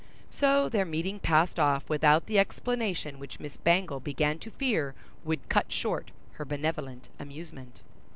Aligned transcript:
So, 0.31 0.67
their 0.67 0.83
meeting 0.83 1.19
passed 1.19 1.59
off 1.59 1.87
without 1.87 2.25
the 2.25 2.39
explanation 2.39 3.19
which 3.19 3.39
Miss 3.39 3.57
Bangle 3.57 3.99
began 3.99 4.39
to 4.39 4.49
fear 4.49 4.95
would 5.23 5.47
cut 5.47 5.71
short 5.71 6.09
her 6.31 6.43
benevolent 6.43 7.09
amusement. 7.19 7.81